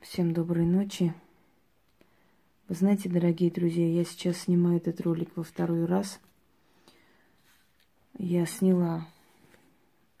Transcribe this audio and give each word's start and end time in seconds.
Всем 0.00 0.32
доброй 0.32 0.64
ночи. 0.64 1.12
Вы 2.68 2.74
знаете, 2.74 3.10
дорогие 3.10 3.50
друзья, 3.50 3.86
я 3.86 4.02
сейчас 4.04 4.38
снимаю 4.38 4.78
этот 4.78 5.02
ролик 5.02 5.28
во 5.36 5.44
второй 5.44 5.84
раз. 5.84 6.20
Я 8.16 8.46
сняла 8.46 9.06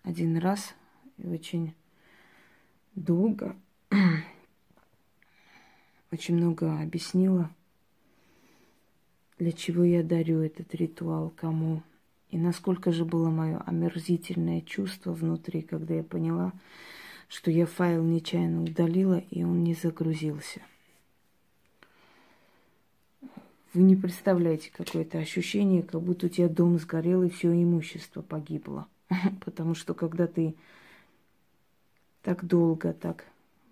один 0.02 0.36
раз 0.36 0.74
и 1.16 1.26
очень 1.26 1.72
долго, 2.94 3.56
очень 6.12 6.36
много 6.36 6.78
объяснила, 6.82 7.50
для 9.38 9.50
чего 9.50 9.82
я 9.82 10.02
дарю 10.02 10.40
этот 10.40 10.74
ритуал, 10.74 11.30
кому. 11.30 11.82
И 12.28 12.36
насколько 12.36 12.92
же 12.92 13.06
было 13.06 13.30
мое 13.30 13.56
омерзительное 13.64 14.60
чувство 14.60 15.12
внутри, 15.14 15.62
когда 15.62 15.94
я 15.94 16.04
поняла, 16.04 16.52
что 17.30 17.52
я 17.52 17.64
файл 17.64 18.02
нечаянно 18.02 18.64
удалила, 18.64 19.22
и 19.30 19.44
он 19.44 19.62
не 19.62 19.72
загрузился. 19.72 20.60
Вы 23.72 23.82
не 23.82 23.94
представляете 23.94 24.72
какое-то 24.76 25.18
ощущение, 25.18 25.84
как 25.84 26.02
будто 26.02 26.26
у 26.26 26.28
тебя 26.28 26.48
дом 26.48 26.76
сгорел 26.76 27.22
и 27.22 27.28
все 27.28 27.52
имущество 27.52 28.20
погибло. 28.20 28.88
Потому 29.44 29.76
что 29.76 29.94
когда 29.94 30.26
ты 30.26 30.56
так 32.22 32.44
долго, 32.44 32.92
так 32.92 33.24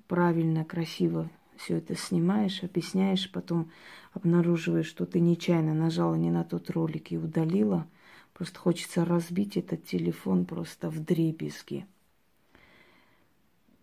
правильно, 0.06 0.64
красиво 0.64 1.28
все 1.56 1.78
это 1.78 1.96
снимаешь, 1.96 2.62
объясняешь, 2.62 3.28
потом 3.28 3.72
обнаруживаешь, 4.12 4.86
что 4.86 5.04
ты 5.04 5.18
нечаянно 5.18 5.74
нажала 5.74 6.14
не 6.14 6.30
на 6.30 6.44
тот 6.44 6.70
ролик 6.70 7.10
и 7.10 7.18
удалила, 7.18 7.88
просто 8.34 8.60
хочется 8.60 9.04
разбить 9.04 9.56
этот 9.56 9.84
телефон 9.84 10.44
просто 10.44 10.90
в 10.90 11.04
дребезги. 11.04 11.86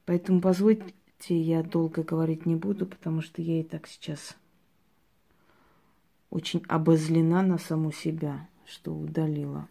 Поэтому 0.05 0.39
позвольте, 0.39 0.93
я 1.29 1.63
долго 1.63 2.03
говорить 2.03 2.45
не 2.45 2.55
буду, 2.55 2.85
потому 2.85 3.21
что 3.21 3.41
я 3.41 3.59
и 3.59 3.63
так 3.63 3.87
сейчас 3.87 4.37
очень 6.29 6.63
обозлена 6.67 7.41
на 7.41 7.57
саму 7.57 7.91
себя, 7.91 8.47
что 8.65 8.93
удалила. 8.93 9.67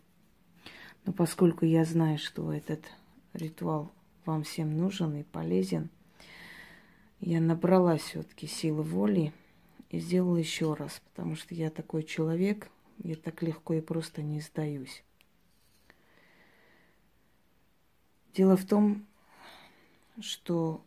Но 1.05 1.13
поскольку 1.13 1.65
я 1.65 1.85
знаю, 1.85 2.19
что 2.19 2.53
этот 2.53 2.81
ритуал 3.33 3.93
вам 4.25 4.43
всем 4.43 4.77
нужен 4.77 5.15
и 5.17 5.23
полезен, 5.23 5.91
я 7.21 7.41
набрала 7.41 7.97
все-таки 7.97 8.47
силы 8.47 8.83
воли 8.83 9.33
и 9.91 9.99
сделала 9.99 10.37
еще 10.37 10.75
раз, 10.75 11.01
потому 11.11 11.37
что 11.37 11.55
я 11.55 11.71
такой 11.71 12.03
человек, 12.03 12.71
я 13.03 13.15
так 13.17 13.43
легко 13.43 13.75
и 13.75 13.81
просто 13.81 14.23
не 14.23 14.41
сдаюсь. 14.41 15.05
Дело 18.35 18.57
в 18.57 18.65
том, 18.65 19.07
что 20.21 20.85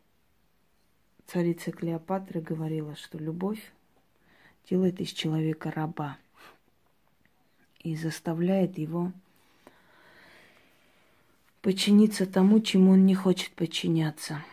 царица 1.25 1.71
Клеопатра 1.71 2.39
говорила, 2.39 2.95
что 2.95 3.17
любовь 3.17 3.73
делает 4.69 5.01
из 5.01 5.09
человека 5.09 5.71
раба 5.71 6.17
и 7.79 7.95
заставляет 7.95 8.77
его 8.77 9.11
подчиниться 11.61 12.25
тому, 12.25 12.61
чему 12.61 12.91
он 12.91 13.05
не 13.05 13.15
хочет 13.15 13.51
подчиняться. 13.53 14.43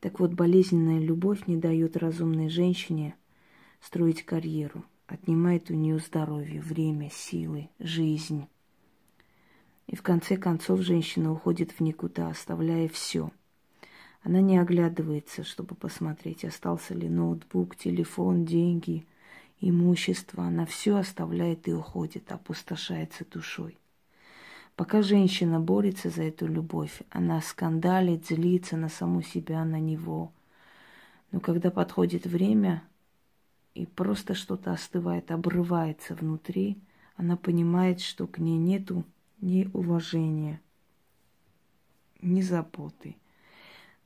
Так 0.00 0.20
вот, 0.20 0.32
болезненная 0.32 1.00
любовь 1.00 1.46
не 1.48 1.56
дает 1.56 1.96
разумной 1.96 2.48
женщине 2.48 3.16
строить 3.80 4.24
карьеру, 4.24 4.84
отнимает 5.08 5.70
у 5.70 5.74
нее 5.74 5.98
здоровье, 5.98 6.60
время, 6.60 7.10
силы, 7.10 7.68
жизнь. 7.80 8.46
И 9.88 9.96
в 9.96 10.02
конце 10.02 10.36
концов 10.36 10.82
женщина 10.82 11.32
уходит 11.32 11.72
в 11.72 11.80
никуда, 11.80 12.28
оставляя 12.28 12.88
все– 12.88 13.32
она 14.28 14.42
не 14.42 14.58
оглядывается, 14.58 15.42
чтобы 15.42 15.74
посмотреть, 15.74 16.44
остался 16.44 16.92
ли 16.92 17.08
ноутбук, 17.08 17.76
телефон, 17.76 18.44
деньги, 18.44 19.06
имущество. 19.58 20.44
Она 20.44 20.66
все 20.66 20.98
оставляет 20.98 21.66
и 21.66 21.72
уходит, 21.72 22.30
опустошается 22.30 23.24
душой. 23.24 23.78
Пока 24.76 25.00
женщина 25.00 25.60
борется 25.60 26.10
за 26.10 26.24
эту 26.24 26.46
любовь, 26.46 27.00
она 27.08 27.40
скандалит, 27.40 28.26
злится 28.26 28.76
на 28.76 28.90
саму 28.90 29.22
себя, 29.22 29.64
на 29.64 29.80
него. 29.80 30.30
Но 31.32 31.40
когда 31.40 31.70
подходит 31.70 32.26
время, 32.26 32.82
и 33.72 33.86
просто 33.86 34.34
что-то 34.34 34.72
остывает, 34.72 35.30
обрывается 35.30 36.14
внутри, 36.14 36.76
она 37.16 37.38
понимает, 37.38 38.02
что 38.02 38.26
к 38.26 38.36
ней 38.36 38.58
нету 38.58 39.04
ни 39.40 39.70
уважения, 39.72 40.60
ни 42.20 42.42
заботы– 42.42 43.16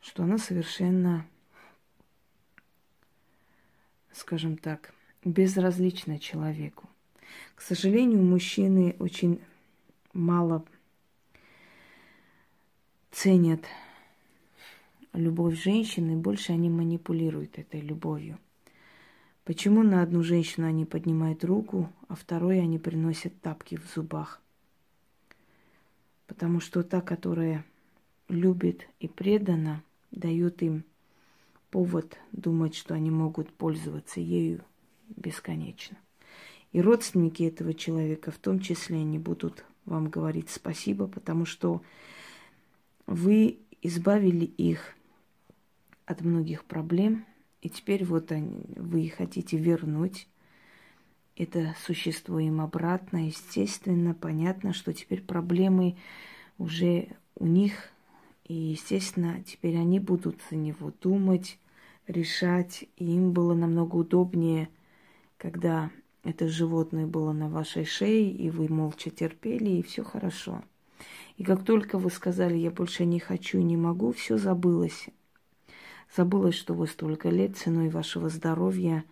что 0.02 0.24
она 0.24 0.36
совершенно, 0.36 1.24
скажем 4.12 4.58
так, 4.58 4.92
безразлична 5.24 6.18
человеку. 6.18 6.88
К 7.54 7.62
сожалению, 7.62 8.20
мужчины 8.20 8.96
очень 8.98 9.40
мало 10.12 10.64
ценят 13.12 13.64
любовь 15.12 15.62
женщины, 15.62 16.16
больше 16.16 16.52
они 16.52 16.68
манипулируют 16.68 17.58
этой 17.58 17.80
любовью. 17.80 18.38
Почему 19.44 19.82
на 19.82 20.02
одну 20.02 20.22
женщину 20.22 20.66
они 20.66 20.84
поднимают 20.84 21.44
руку, 21.44 21.90
а 22.08 22.16
второй 22.16 22.60
они 22.60 22.78
приносят 22.78 23.40
тапки 23.40 23.76
в 23.76 23.86
зубах? 23.86 24.40
Потому 26.26 26.60
что 26.60 26.82
та, 26.82 27.00
которая 27.00 27.64
любит 28.28 28.88
и 28.98 29.06
предана– 29.06 29.84
дает 30.12 30.62
им 30.62 30.84
повод 31.70 32.18
думать, 32.32 32.74
что 32.76 32.94
они 32.94 33.10
могут 33.10 33.52
пользоваться 33.52 34.20
ею 34.20 34.64
бесконечно. 35.08 35.98
И 36.72 36.80
родственники 36.80 37.42
этого 37.42 37.74
человека 37.74 38.30
в 38.30 38.38
том 38.38 38.60
числе 38.60 39.02
не 39.02 39.18
будут 39.18 39.64
вам 39.84 40.08
говорить 40.08 40.48
спасибо, 40.48 41.08
потому 41.08 41.44
что 41.44 41.82
вы 43.06 43.58
избавили 43.82 44.44
их 44.44 44.94
от 46.06 46.20
многих 46.20 46.64
проблем, 46.64 47.26
и 47.62 47.68
теперь 47.68 48.04
вот 48.04 48.32
они, 48.32 48.64
вы 48.76 49.08
хотите 49.08 49.56
вернуть 49.56 50.28
это 51.36 51.74
существо 51.84 52.38
им 52.38 52.60
обратно. 52.60 53.26
Естественно, 53.26 54.14
понятно, 54.14 54.72
что 54.72 54.92
теперь 54.92 55.22
проблемы 55.22 55.96
уже 56.58 57.08
у 57.36 57.46
них 57.46 57.90
и, 58.44 58.54
естественно, 58.54 59.42
теперь 59.44 59.76
они 59.76 60.00
будут 60.00 60.40
за 60.50 60.56
него 60.56 60.92
думать, 61.00 61.58
решать. 62.06 62.84
И 62.96 63.04
им 63.04 63.32
было 63.32 63.54
намного 63.54 63.96
удобнее, 63.96 64.68
когда 65.36 65.90
это 66.24 66.48
животное 66.48 67.06
было 67.06 67.32
на 67.32 67.48
вашей 67.48 67.84
шее, 67.84 68.30
и 68.30 68.50
вы 68.50 68.68
молча 68.68 69.10
терпели, 69.10 69.70
и 69.70 69.82
все 69.82 70.02
хорошо. 70.02 70.62
И 71.36 71.44
как 71.44 71.64
только 71.64 71.98
вы 71.98 72.10
сказали, 72.10 72.56
я 72.56 72.70
больше 72.70 73.04
не 73.04 73.18
хочу, 73.18 73.60
не 73.60 73.76
могу, 73.76 74.12
все 74.12 74.38
забылось. 74.38 75.06
Забылось, 76.14 76.54
что 76.54 76.74
вы 76.74 76.86
столько 76.86 77.30
лет 77.30 77.56
ценой 77.56 77.88
вашего 77.88 78.28
здоровья, 78.28 79.04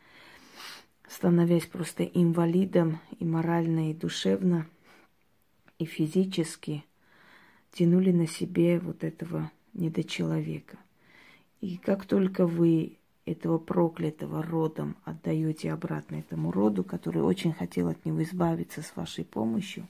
становясь 1.09 1.67
просто 1.67 2.05
инвалидом 2.05 3.01
и 3.19 3.25
морально, 3.25 3.91
и 3.91 3.95
душевно, 3.95 4.67
и 5.79 5.85
физически– 5.85 6.85
тянули 7.73 8.13
на 8.13 8.27
себе 8.27 8.79
вот 8.79 9.05
этого 9.05 9.51
недочеловека. 9.73 10.79
И 11.61 11.77
как 11.77 12.07
только 12.07 12.47
вы 12.47 12.99
этого 13.27 13.59
проклятого 13.59 14.43
родом 14.43 14.97
отдаете 15.05 15.73
обратно 15.73 16.17
этому 16.17 16.51
роду, 16.51 16.83
который 16.83 17.23
очень 17.23 17.53
хотел 17.53 17.89
от 17.89 18.05
него 18.05 18.23
избавиться 18.23 18.83
с 18.83 18.97
вашей 18.97 19.25
помощью, 19.25 19.87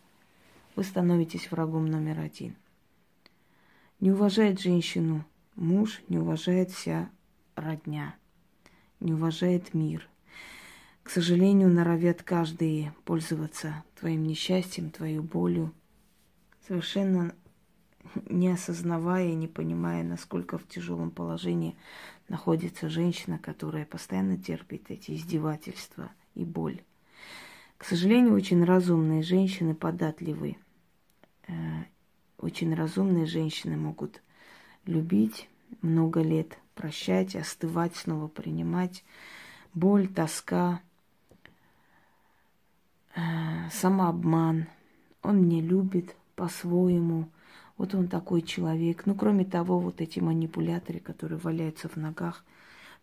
вы 0.77 0.85
становитесь 0.85 1.51
врагом 1.51 1.87
номер 1.87 2.21
один. 2.21 2.55
Не 4.01 4.13
уважает 4.13 4.61
женщину 4.61 5.25
муж, 5.57 6.03
не 6.09 6.19
уважает 6.19 6.71
вся 6.71 7.11
родня, 7.55 8.15
не 8.99 9.13
уважает 9.13 9.75
мир. 9.75 10.09
К 11.03 11.11
сожалению, 11.11 11.69
норовят 11.69 12.23
каждый 12.23 12.91
пользоваться 13.05 13.85
твоим 13.99 14.25
несчастьем, 14.25 14.91
твоей 14.91 15.19
болью. 15.19 15.73
Совершенно 16.67 17.35
не 18.29 18.49
осознавая 18.49 19.35
не 19.35 19.49
понимая, 19.49 20.03
насколько 20.03 20.59
в 20.59 20.67
тяжелом 20.67 21.11
положении 21.11 21.77
находится 22.29 22.89
женщина, 22.89 23.39
которая 23.39 23.85
постоянно 23.85 24.39
терпит 24.39 24.91
эти 24.91 25.13
издевательства 25.13 26.11
и 26.35 26.45
боль. 26.45 26.83
К 27.77 27.85
сожалению, 27.85 28.35
очень 28.35 28.65
разумные 28.65 29.23
женщины 29.23 29.75
податливы. 29.75 30.57
Э, 31.47 31.53
очень 32.39 32.75
разумные 32.75 33.27
женщины 33.27 33.77
могут 33.77 34.23
любить 34.87 35.49
много 35.83 36.21
лет, 36.21 36.59
прощать, 36.75 37.37
остывать, 37.37 37.97
снова 37.97 38.29
принимать. 38.29 39.05
Боль, 39.73 40.09
тоска, 40.09 40.81
э, 43.15 43.21
самообман. 43.73 44.67
Он 45.23 45.49
не 45.49 45.61
любит 45.63 46.17
по-своему– 46.35 47.29
вот 47.81 47.95
он 47.95 48.09
такой 48.09 48.43
человек. 48.43 49.07
Ну, 49.07 49.15
кроме 49.15 49.47
того, 49.47 49.79
вот 49.79 50.03
эти 50.03 50.21
манипуляторы, 50.21 51.01
которые 51.01 51.39
валяются 51.39 51.89
в 51.89 51.97
ногах, 51.97 52.45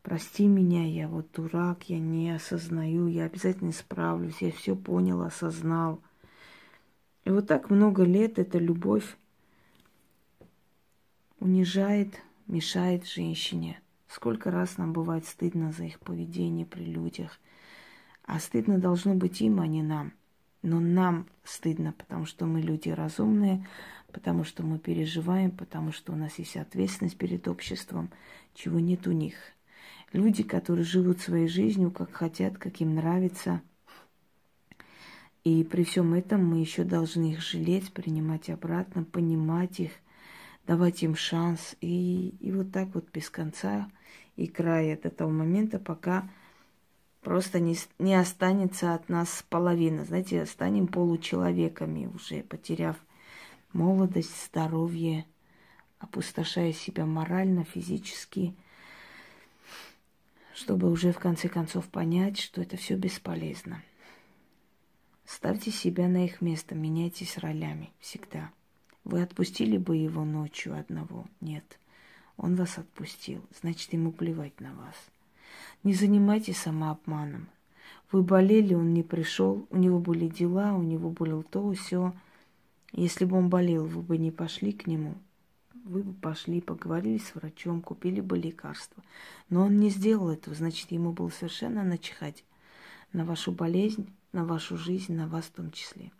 прости 0.04 0.46
меня, 0.46 0.86
я 0.86 1.08
вот 1.08 1.32
дурак, 1.34 1.90
я 1.90 1.98
не 1.98 2.30
осознаю, 2.30 3.08
я 3.08 3.24
обязательно 3.24 3.72
справлюсь, 3.72 4.40
я 4.40 4.52
все 4.52 4.76
понял, 4.76 5.24
осознал. 5.24 6.00
И 7.24 7.32
вот 7.32 7.48
так 7.48 7.72
много 7.72 8.04
лет 8.04 8.38
эта 8.38 8.60
любовь 8.60 9.18
унижает, 11.40 12.22
мешает 12.46 13.08
женщине. 13.08 13.82
Сколько 14.08 14.52
раз 14.52 14.78
нам 14.78 14.94
бывает 14.94 15.26
стыдно 15.26 15.72
за 15.72 15.86
их 15.86 16.00
поведение 16.00 16.68
при 16.68 16.86
людях. 16.86 17.40
А 18.26 18.40
стыдно 18.40 18.78
должно 18.78 19.16
быть 19.16 19.42
им, 19.42 19.60
а 19.60 19.66
не 19.66 19.82
нам. 19.82 20.14
Но 20.62 20.80
нам 20.80 21.28
стыдно, 21.44 21.94
потому 21.94 22.26
что 22.26 22.46
мы 22.46 22.62
люди 22.62 22.90
разумные, 22.90 23.66
потому 24.12 24.44
что 24.44 24.64
мы 24.64 24.80
переживаем, 24.80 25.52
потому 25.52 25.92
что 25.92 26.14
у 26.14 26.16
нас 26.16 26.40
есть 26.40 26.58
ответственность 26.58 27.18
перед 27.18 27.48
обществом, 27.48 28.10
чего 28.54 28.80
нет 28.80 29.08
у 29.08 29.12
них. 29.12 29.36
Люди, 30.14 30.44
которые 30.44 30.84
живут 30.84 31.20
своей 31.20 31.48
жизнью, 31.48 31.92
как 31.92 32.12
хотят, 32.12 32.58
как 32.58 32.82
им 32.82 32.96
нравится. 32.96 33.62
И 35.44 35.64
при 35.64 35.84
всем 35.84 36.14
этом 36.14 36.46
мы 36.46 36.60
еще 36.60 36.84
должны 36.84 37.32
их 37.32 37.42
жалеть, 37.42 37.94
принимать 37.94 38.50
обратно, 38.50 39.04
понимать 39.04 39.80
их, 39.80 39.92
давать 40.66 41.04
им 41.04 41.16
шанс. 41.16 41.76
И, 41.82 42.36
и 42.40 42.52
вот 42.52 42.72
так 42.72 42.94
вот 42.96 43.10
без 43.14 43.30
конца 43.30 43.90
и 44.36 44.48
края 44.48 44.98
до 44.98 45.10
того 45.10 45.32
момента, 45.32 45.80
пока 45.80 46.30
просто 47.28 47.60
не, 47.60 47.76
не 48.00 48.16
останется 48.16 48.94
от 48.94 49.10
нас 49.10 49.44
половина. 49.50 50.06
Знаете, 50.06 50.46
станем 50.46 50.88
получеловеками 50.88 52.06
уже, 52.06 52.42
потеряв 52.42 52.96
молодость, 53.74 54.46
здоровье, 54.46 55.26
опустошая 56.00 56.72
себя 56.72 57.06
морально, 57.06 57.66
физически, 57.66 58.56
чтобы 60.56 60.90
уже 60.90 61.12
в 61.12 61.20
конце 61.20 61.50
концов 61.50 61.90
понять, 61.90 62.40
что 62.40 62.62
это 62.62 62.78
все 62.78 62.96
бесполезно. 62.96 63.84
Ставьте 65.26 65.70
себя 65.70 66.08
на 66.08 66.24
их 66.24 66.40
место, 66.40 66.76
меняйтесь 66.76 67.38
ролями 67.40 67.90
всегда. 68.00 68.52
Вы 69.04 69.22
отпустили 69.22 69.78
бы 69.78 69.98
его 69.98 70.24
ночью 70.24 70.80
одного? 70.80 71.26
Нет. 71.42 71.78
Он 72.38 72.56
вас 72.56 72.78
отпустил, 72.78 73.44
значит, 73.60 73.92
ему 73.92 74.14
плевать 74.14 74.62
на 74.62 74.74
вас. 74.76 74.96
Не 75.84 75.94
занимайтесь 75.94 76.58
самообманом. 76.58 77.50
Вы 78.12 78.24
болели, 78.24 78.74
он 78.74 78.94
не 78.94 79.04
пришел, 79.04 79.68
у 79.70 79.78
него 79.78 80.00
были 80.00 80.28
дела, 80.28 80.74
у 80.74 80.82
него 80.82 81.10
было 81.10 81.44
то, 81.44 81.72
все. 81.74 82.14
Если 82.94 83.26
бы 83.26 83.38
он 83.38 83.50
болел, 83.50 83.86
вы 83.86 84.02
бы 84.02 84.18
не 84.18 84.32
пошли 84.32 84.72
к 84.72 84.88
нему. 84.88 85.16
Вы 85.84 86.04
бы 86.04 86.14
пошли, 86.14 86.62
поговорили 86.62 87.18
с 87.18 87.36
врачом, 87.36 87.82
купили 87.82 88.22
бы 88.22 88.38
лекарства. 88.38 89.04
Но 89.50 89.66
он 89.66 89.78
не 89.78 89.90
сделал 89.90 90.30
этого, 90.30 90.56
значит, 90.56 90.92
ему 90.92 91.12
было 91.12 91.30
совершенно 91.30 91.84
начихать 91.84 92.44
на 93.14 93.26
вашу 93.26 93.52
болезнь, 93.52 94.10
на 94.32 94.46
вашу 94.46 94.78
жизнь, 94.78 95.14
на 95.14 95.28
вас 95.28 95.46
в 95.46 95.52
том 95.52 95.72
числе. 95.72 96.12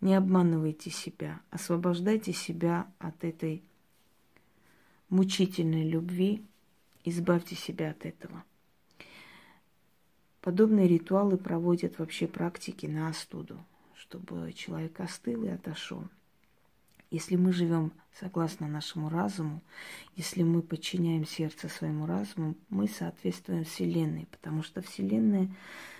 Не 0.00 0.14
обманывайте 0.14 0.90
себя, 0.90 1.40
освобождайте 1.50 2.32
себя 2.32 2.86
от 2.98 3.22
этой 3.24 3.62
мучительной 5.08 5.88
любви, 5.88 6.42
избавьте 7.04 7.54
себя 7.54 7.90
от 7.90 8.04
этого. 8.04 8.44
Подобные 10.42 10.86
ритуалы 10.86 11.38
проводят 11.38 11.98
вообще 11.98 12.26
практики 12.26 12.84
на 12.86 13.08
остуду 13.08 13.58
чтобы 14.12 14.52
человек 14.52 15.00
остыл 15.00 15.44
и 15.44 15.48
отошел. 15.48 16.04
Если 17.10 17.36
мы 17.36 17.52
живем 17.52 17.92
согласно 18.18 18.66
нашему 18.66 19.08
разуму, 19.08 19.62
если 20.16 20.42
мы 20.42 20.60
подчиняем 20.60 21.26
сердце 21.26 21.68
своему 21.68 22.06
разуму, 22.06 22.54
мы 22.68 22.88
соответствуем 22.88 23.64
Вселенной, 23.64 24.26
потому 24.30 24.62
что 24.62 24.82
Вселенная 24.82 25.48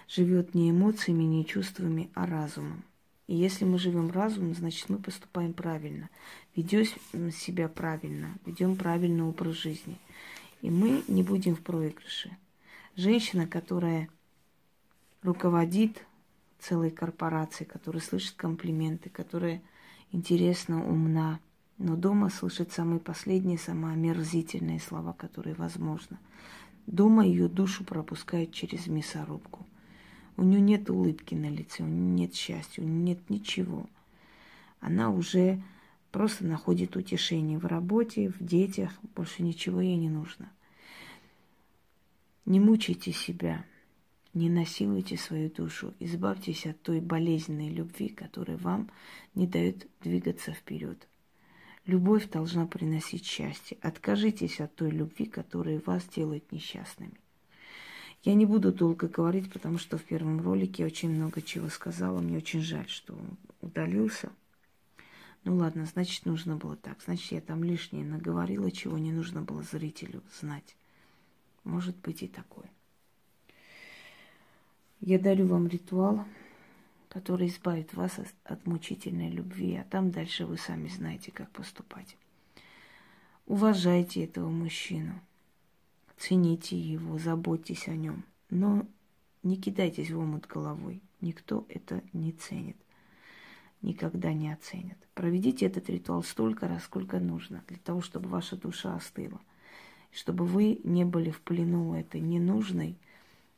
живет 0.08 0.54
не 0.54 0.70
эмоциями, 0.70 1.22
не 1.22 1.46
чувствами, 1.46 2.10
а 2.14 2.26
разумом. 2.26 2.82
И 3.28 3.36
если 3.36 3.64
мы 3.64 3.78
живем 3.78 4.10
разумом, 4.10 4.54
значит 4.54 4.88
мы 4.88 4.98
поступаем 4.98 5.52
правильно, 5.52 6.10
ведем 6.56 6.84
себя 7.30 7.68
правильно, 7.68 8.34
ведем 8.44 8.76
правильный 8.76 9.24
образ 9.24 9.54
жизни. 9.54 9.98
И 10.60 10.70
мы 10.70 11.02
не 11.08 11.22
будем 11.22 11.54
в 11.54 11.60
проигрыше. 11.60 12.36
Женщина, 12.96 13.46
которая 13.46 14.08
руководит 15.22 16.04
целой 16.58 16.90
корпорации, 16.90 17.64
которая 17.64 18.02
слышит 18.02 18.34
комплименты, 18.36 19.10
которая 19.10 19.62
интересна, 20.10 20.84
умна, 20.84 21.40
но 21.78 21.96
дома 21.96 22.28
слышит 22.28 22.72
самые 22.72 23.00
последние, 23.00 23.58
самые 23.58 23.94
омерзительные 23.94 24.78
слова, 24.80 25.12
которые 25.12 25.54
возможно. 25.54 26.18
Дома 26.86 27.24
ее 27.26 27.48
душу 27.48 27.84
пропускают 27.84 28.52
через 28.52 28.86
мясорубку. 28.86 29.66
У 30.36 30.42
нее 30.42 30.60
нет 30.60 30.90
улыбки 30.90 31.34
на 31.34 31.48
лице, 31.48 31.82
у 31.82 31.86
нее 31.86 32.26
нет 32.26 32.34
счастья, 32.34 32.82
у 32.82 32.86
нее 32.86 33.02
нет 33.02 33.30
ничего. 33.30 33.86
Она 34.80 35.10
уже 35.10 35.62
просто 36.10 36.44
находит 36.44 36.96
утешение 36.96 37.58
в 37.58 37.66
работе, 37.66 38.30
в 38.30 38.44
детях, 38.44 38.92
больше 39.14 39.42
ничего 39.42 39.80
ей 39.80 39.96
не 39.96 40.10
нужно. 40.10 40.50
Не 42.44 42.60
мучайте 42.60 43.12
себя– 43.12 43.64
не 44.34 44.48
насилуйте 44.48 45.16
свою 45.16 45.50
душу, 45.50 45.94
избавьтесь 45.98 46.66
от 46.66 46.80
той 46.82 47.00
болезненной 47.00 47.68
любви, 47.68 48.08
которая 48.08 48.56
вам 48.56 48.90
не 49.34 49.46
дает 49.46 49.86
двигаться 50.00 50.52
вперед. 50.52 51.06
Любовь 51.84 52.30
должна 52.30 52.66
приносить 52.66 53.26
счастье. 53.26 53.76
Откажитесь 53.82 54.60
от 54.60 54.74
той 54.74 54.90
любви, 54.90 55.26
которая 55.26 55.82
вас 55.84 56.04
делает 56.06 56.50
несчастными. 56.52 57.14
Я 58.22 58.34
не 58.34 58.46
буду 58.46 58.72
долго 58.72 59.08
говорить, 59.08 59.52
потому 59.52 59.78
что 59.78 59.98
в 59.98 60.04
первом 60.04 60.40
ролике 60.40 60.84
я 60.84 60.86
очень 60.86 61.10
много 61.10 61.42
чего 61.42 61.68
сказала. 61.68 62.20
Мне 62.20 62.36
очень 62.36 62.62
жаль, 62.62 62.88
что 62.88 63.18
удалился. 63.60 64.30
Ну 65.44 65.56
ладно, 65.56 65.86
значит, 65.86 66.24
нужно 66.24 66.56
было 66.56 66.76
так. 66.76 67.02
Значит, 67.02 67.32
я 67.32 67.40
там 67.40 67.64
лишнее 67.64 68.04
наговорила, 68.04 68.70
чего 68.70 68.96
не 68.96 69.10
нужно 69.10 69.42
было 69.42 69.62
зрителю 69.62 70.22
знать. 70.40 70.76
Может 71.64 71.96
быть 71.96 72.22
и 72.22 72.28
такое. 72.28 72.70
Я 75.04 75.18
дарю 75.18 75.48
вам 75.48 75.66
ритуал, 75.66 76.24
который 77.08 77.48
избавит 77.48 77.92
вас 77.92 78.20
от 78.44 78.66
мучительной 78.68 79.30
любви, 79.30 79.74
а 79.74 79.82
там 79.82 80.12
дальше 80.12 80.46
вы 80.46 80.56
сами 80.56 80.86
знаете, 80.86 81.32
как 81.32 81.50
поступать. 81.50 82.16
Уважайте 83.46 84.22
этого 84.22 84.48
мужчину, 84.48 85.14
цените 86.16 86.78
его, 86.78 87.18
заботьтесь 87.18 87.88
о 87.88 87.96
нем, 87.96 88.24
но 88.48 88.86
не 89.42 89.56
кидайтесь 89.56 90.12
в 90.12 90.18
омут 90.20 90.46
головой. 90.46 91.02
Никто 91.20 91.66
это 91.68 92.00
не 92.12 92.30
ценит, 92.30 92.76
никогда 93.82 94.32
не 94.32 94.52
оценит. 94.52 94.98
Проведите 95.14 95.66
этот 95.66 95.90
ритуал 95.90 96.22
столько 96.22 96.68
раз, 96.68 96.84
сколько 96.84 97.18
нужно, 97.18 97.64
для 97.66 97.78
того, 97.78 98.02
чтобы 98.02 98.28
ваша 98.28 98.56
душа 98.56 98.94
остыла, 98.94 99.40
чтобы 100.12 100.46
вы 100.46 100.80
не 100.84 101.04
были 101.04 101.32
в 101.32 101.40
плену 101.40 101.92
этой 101.94 102.20
ненужной, 102.20 102.96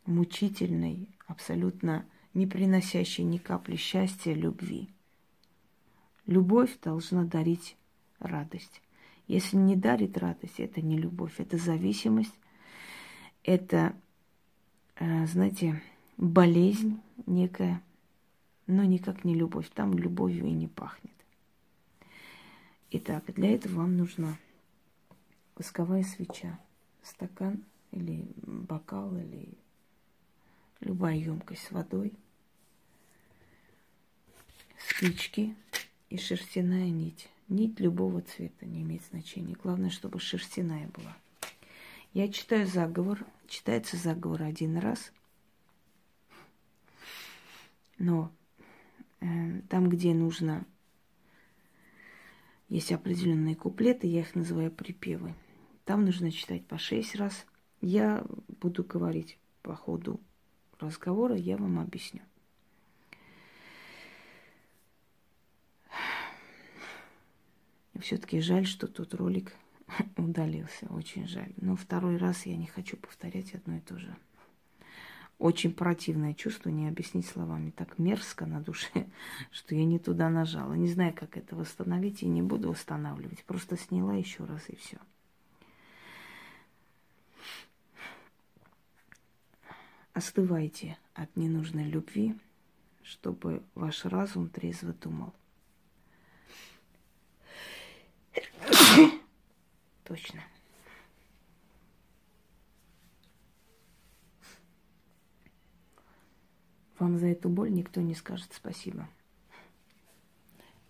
мучительной, 0.06 1.08
абсолютно 1.26 2.06
не 2.34 2.46
приносящей 2.46 3.24
ни 3.24 3.38
капли 3.38 3.76
счастья, 3.76 4.32
любви. 4.32 4.88
Любовь 6.26 6.78
должна 6.82 7.24
дарить 7.24 7.76
радость. 8.18 8.82
Если 9.26 9.56
не 9.56 9.76
дарит 9.76 10.18
радость, 10.18 10.60
это 10.60 10.82
не 10.82 10.98
любовь, 10.98 11.34
это 11.38 11.56
зависимость, 11.56 12.34
это, 13.42 13.94
э, 14.96 15.26
знаете, 15.26 15.82
болезнь 16.16 17.00
некая, 17.26 17.82
но 18.66 18.84
никак 18.84 19.24
не 19.24 19.34
любовь. 19.34 19.70
Там 19.74 19.94
любовью 19.94 20.46
и 20.46 20.52
не 20.52 20.68
пахнет. 20.68 21.12
Итак, 22.90 23.24
для 23.34 23.54
этого 23.54 23.78
вам 23.78 23.96
нужна 23.96 24.36
восковая 25.56 26.02
свеча, 26.02 26.58
стакан 27.02 27.64
или 27.90 28.26
бокал 28.42 29.16
или 29.16 29.48
любая 30.84 31.16
емкость 31.16 31.66
с 31.66 31.70
водой, 31.70 32.14
спички 34.78 35.54
и 36.10 36.18
шерстяная 36.18 36.90
нить. 36.90 37.28
Нить 37.48 37.78
любого 37.78 38.22
цвета 38.22 38.64
не 38.64 38.82
имеет 38.82 39.04
значения. 39.04 39.54
Главное, 39.62 39.90
чтобы 39.90 40.18
шерстяная 40.18 40.88
была. 40.88 41.16
Я 42.14 42.28
читаю 42.28 42.66
заговор. 42.66 43.24
Читается 43.48 43.96
заговор 43.96 44.42
один 44.44 44.78
раз. 44.78 45.12
Но 47.98 48.32
э, 49.20 49.60
там, 49.68 49.88
где 49.90 50.14
нужно, 50.14 50.64
есть 52.68 52.92
определенные 52.92 53.54
куплеты, 53.54 54.06
я 54.06 54.20
их 54.20 54.34
называю 54.34 54.70
припевы. 54.70 55.34
Там 55.84 56.04
нужно 56.04 56.32
читать 56.32 56.66
по 56.66 56.78
шесть 56.78 57.14
раз. 57.14 57.46
Я 57.80 58.24
буду 58.60 58.84
говорить 58.84 59.38
по 59.62 59.76
ходу 59.76 60.18
разговора 60.80 61.36
я 61.36 61.56
вам 61.56 61.78
объясню. 61.78 62.20
Все-таки 68.00 68.40
жаль, 68.40 68.66
что 68.66 68.86
тот 68.86 69.14
ролик 69.14 69.52
удалился. 70.16 70.86
Очень 70.90 71.26
жаль. 71.26 71.52
Но 71.56 71.76
второй 71.76 72.16
раз 72.16 72.46
я 72.46 72.56
не 72.56 72.66
хочу 72.66 72.96
повторять 72.96 73.54
одно 73.54 73.76
и 73.76 73.80
то 73.80 73.98
же. 73.98 74.14
Очень 75.38 75.72
противное 75.72 76.34
чувство, 76.34 76.68
не 76.68 76.88
объяснить 76.88 77.26
словами. 77.26 77.70
Так 77.70 77.98
мерзко 77.98 78.46
на 78.46 78.60
душе, 78.60 79.06
что 79.50 79.74
я 79.74 79.84
не 79.84 79.98
туда 79.98 80.28
нажала. 80.28 80.74
Не 80.74 80.88
знаю, 80.88 81.12
как 81.14 81.36
это 81.36 81.56
восстановить, 81.56 82.22
и 82.22 82.26
не 82.26 82.42
буду 82.42 82.70
восстанавливать. 82.70 83.44
Просто 83.44 83.76
сняла 83.76 84.14
еще 84.14 84.44
раз 84.44 84.68
и 84.68 84.76
все. 84.76 84.98
Остывайте 90.14 90.97
от 91.12 91.37
ненужной 91.37 91.87
любви, 91.87 92.37
чтобы 93.02 93.64
ваш 93.75 94.04
разум 94.04 94.49
трезво 94.49 94.92
думал. 94.92 95.35
Точно. 100.04 100.40
Вам 107.00 107.18
за 107.18 107.26
эту 107.26 107.49
боль 107.49 107.73
никто 107.73 108.00
не 108.00 108.14
скажет 108.14 108.52
спасибо. 108.54 109.09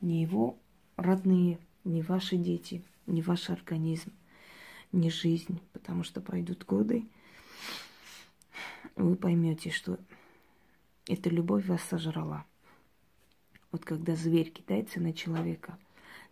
Ни 0.03 0.17
его 0.17 0.59
родные, 0.97 1.59
ни 1.85 2.03
ваши 2.03 2.37
дети, 2.37 2.85
ни 3.07 3.23
ваш 3.23 3.49
организм, 3.49 4.13
ни 4.93 5.09
жизнь. 5.09 5.63
Потому 5.73 6.03
что 6.03 6.21
пройдут 6.21 6.67
годы, 6.67 7.09
вы 8.97 9.17
поймете, 9.17 9.71
что 9.71 9.99
эта 11.07 11.31
любовь 11.31 11.67
вас 11.67 11.83
сожрала. 11.83 12.45
Вот 13.73 13.85
когда 13.85 14.15
зверь 14.15 14.51
кидается 14.51 15.01
на 15.01 15.13
человека, 15.13 15.79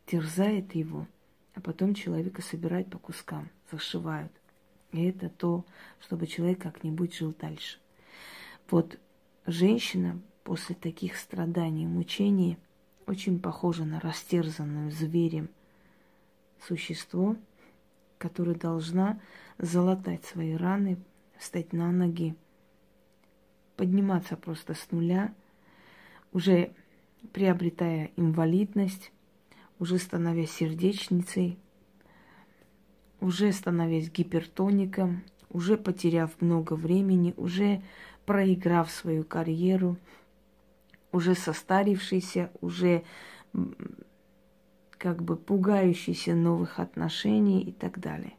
терзает 0.07 0.75
его, 0.75 1.07
а 1.55 1.61
потом 1.61 1.95
человека 1.95 2.41
собирают 2.43 2.91
по 2.91 2.99
кускам, 2.99 3.51
зашивают. 3.71 4.33
И 4.93 5.05
это 5.05 5.29
то, 5.29 5.65
чтобы 6.01 6.27
человек 6.27 6.61
как-нибудь 6.61 7.15
жил 7.15 7.35
дальше. 7.39 7.79
Вот 8.71 8.99
женщина 9.47 10.21
после 10.45 10.75
таких 10.75 11.17
страданий, 11.17 11.87
мучений 11.87 12.59
очень 13.07 13.41
похожа 13.41 13.85
на 13.85 14.01
растерзанную 14.01 14.91
зверем 14.91 15.49
существо, 16.67 17.37
которое 18.19 18.55
должна 18.55 19.21
залатать 19.59 20.25
свои 20.25 20.55
раны, 20.55 20.97
встать 21.43 21.73
на 21.73 21.91
ноги, 21.91 22.37
подниматься 23.77 24.37
просто 24.37 24.75
с 24.75 24.91
нуля, 24.93 25.35
уже 26.33 26.73
приобретая 27.33 28.11
инвалидность, 28.17 29.13
уже 29.79 29.99
становясь 29.99 30.53
сердечницей, 30.53 31.59
уже 33.21 33.53
становясь 33.53 34.11
гипертоником, 34.11 35.25
уже 35.51 35.77
потеряв 35.77 36.41
много 36.41 36.75
времени, 36.75 37.35
уже 37.37 37.83
проиграв 38.25 38.91
свою 38.91 39.25
карьеру, 39.25 39.97
уже 41.11 41.35
состарившийся, 41.35 42.53
уже 42.61 43.03
как 44.93 45.23
бы 45.23 45.37
пугающийся 45.37 46.35
новых 46.35 46.79
отношений 46.79 47.63
и 47.63 47.73
так 47.73 47.99
далее. 47.99 48.35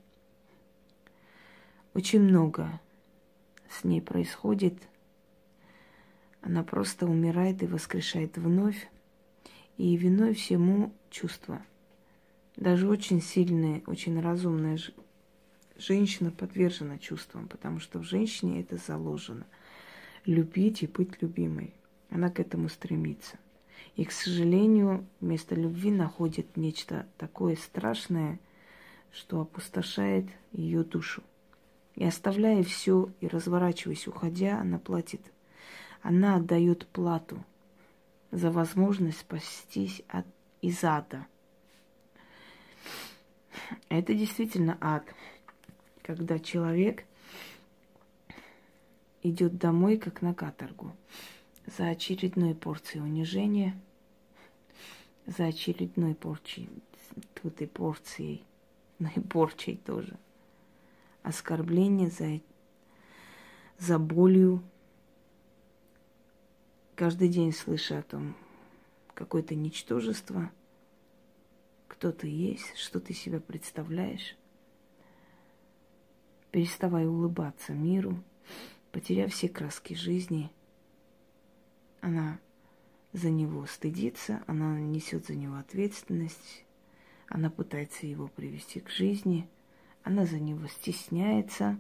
Очень 1.93 2.21
много 2.21 2.79
с 3.73 3.83
ней 3.83 4.01
происходит. 4.01 4.75
Она 6.41 6.63
просто 6.63 7.05
умирает 7.05 7.63
и 7.63 7.67
воскрешает 7.67 8.37
вновь. 8.37 8.89
И 9.77 9.95
виной 9.95 10.33
всему 10.33 10.93
чувства. 11.09 11.65
Даже 12.55 12.87
очень 12.87 13.21
сильная, 13.21 13.81
очень 13.87 14.21
разумная 14.21 14.77
женщина 15.77 16.31
подвержена 16.31 16.99
чувствам, 16.99 17.47
потому 17.47 17.79
что 17.79 17.99
в 17.99 18.03
женщине 18.03 18.61
это 18.61 18.77
заложено– 18.77 19.45
любить 20.25 20.83
и 20.83 20.87
быть 20.87 21.21
любимой. 21.21 21.73
Она 22.09 22.29
к 22.29 22.39
этому 22.39 22.69
стремится. 22.69 23.37
И, 23.95 24.05
к 24.05 24.11
сожалению, 24.11 25.05
вместо 25.19 25.55
любви 25.55 25.91
находит 25.91 26.57
нечто 26.57 27.07
такое 27.17 27.55
страшное, 27.55 28.39
что 29.11 29.41
опустошает 29.41 30.25
ее 30.51 30.83
душу. 30.83 31.23
И 31.95 32.03
оставляя 32.03 32.63
все 32.63 33.09
и 33.19 33.27
разворачиваясь, 33.27 34.07
уходя, 34.07 34.59
она 34.59 34.79
платит. 34.79 35.21
Она 36.01 36.35
отдает 36.35 36.87
плату 36.87 37.43
за 38.31 38.51
возможность 38.51 39.19
спастись 39.19 40.01
от, 40.07 40.25
из 40.61 40.83
ада. 40.83 41.27
Это 43.89 44.13
действительно 44.13 44.77
ад, 44.81 45.05
когда 46.01 46.39
человек– 46.39 47.05
идет 49.23 49.57
домой, 49.57 49.97
как 49.97 50.21
на 50.21 50.33
каторгу, 50.33 50.95
за 51.65 51.89
очередной 51.89 52.53
порцией 52.53 53.03
унижения, 53.03 53.79
за 55.25 55.45
очередной 55.45 56.13
порцией, 56.13 56.69
тут 57.41 57.61
и 57.61 57.65
порцией, 57.65 58.43
но 58.99 59.09
и 59.15 59.19
порчей 59.21 59.77
тоже. 59.77 60.17
Оскорбление 61.23 62.09
за, 62.09 62.41
за 63.79 63.97
болью. 63.97 64.61
Каждый 66.95 67.29
день 67.29 67.51
слыша 67.51 67.99
о 67.99 68.03
том, 68.03 68.35
какое-то 69.15 69.55
ничтожество, 69.55 70.51
кто 71.87 72.11
ты 72.11 72.27
есть, 72.27 72.77
что 72.77 72.99
ты 72.99 73.13
себя 73.13 73.39
представляешь. 73.39 74.37
Переставай 76.51 77.07
улыбаться 77.07 77.73
миру– 77.73 78.23
потеряв 78.93 79.33
все 79.33 79.49
краски 79.49 79.95
жизни, 79.95 80.51
она 81.99 82.39
за 83.11 83.29
него 83.29 83.65
стыдится, 83.65 84.43
она 84.47 84.79
несет 84.79 85.25
за 85.25 85.35
него 85.35 85.55
ответственность, 85.55 86.63
она 87.27 87.49
пытается 87.49 88.05
его 88.05 88.27
привести 88.27 88.79
к 88.79 88.89
жизни, 88.89 89.49
она 90.03 90.25
за 90.25 90.39
него 90.39 90.67
стесняется. 90.67 91.79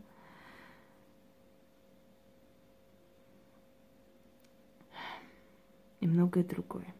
И 5.99 6.07
многое 6.07 6.43
другое. 6.43 6.93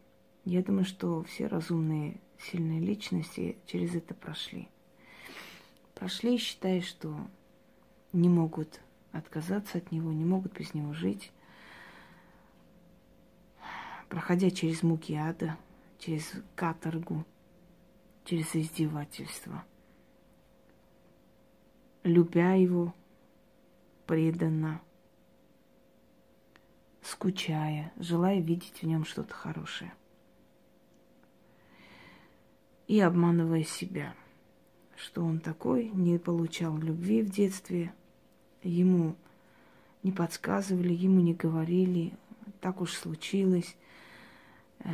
Я 0.44 0.62
думаю, 0.62 0.84
что 0.84 1.22
все 1.24 1.46
разумные, 1.46 2.20
сильные 2.38 2.80
личности 2.80 3.58
через 3.66 3.94
это 3.94 4.14
прошли. 4.14 4.68
Прошли, 5.94 6.38
считая, 6.38 6.80
что 6.80 7.16
не 8.12 8.28
могут 8.28 8.80
отказаться 9.12 9.78
от 9.78 9.92
него, 9.92 10.12
не 10.12 10.24
могут 10.24 10.52
без 10.58 10.74
него 10.74 10.92
жить. 10.92 11.32
Проходя 14.08 14.50
через 14.50 14.82
муки 14.82 15.14
ада, 15.14 15.56
через 15.98 16.32
каторгу, 16.54 17.24
через 18.24 18.54
издевательство. 18.54 19.64
Любя 22.04 22.54
его 22.54 22.94
преданно, 24.06 24.80
скучая, 27.02 27.92
желая 27.96 28.40
видеть 28.40 28.82
в 28.82 28.86
нем 28.86 29.04
что-то 29.04 29.34
хорошее. 29.34 29.92
И 32.86 33.00
обманывая 33.00 33.64
себя, 33.64 34.14
что 34.96 35.24
он 35.24 35.40
такой, 35.40 35.88
не 35.88 36.18
получал 36.18 36.78
любви 36.78 37.22
в 37.22 37.30
детстве– 37.30 37.92
ему 38.68 39.16
не 40.02 40.12
подсказывали, 40.12 40.92
ему 40.92 41.20
не 41.20 41.34
говорили, 41.34 42.12
так 42.60 42.80
уж 42.80 42.92
случилось, 42.92 43.76
э, 44.80 44.90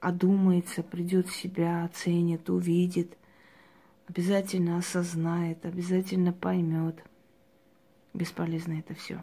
одумается, 0.00 0.82
придет 0.82 1.28
в 1.28 1.36
себя, 1.36 1.84
оценит, 1.84 2.50
увидит, 2.50 3.16
обязательно 4.08 4.78
осознает, 4.78 5.64
обязательно 5.64 6.32
поймет. 6.32 7.02
Бесполезно 8.12 8.78
это 8.78 8.94
все. 8.94 9.22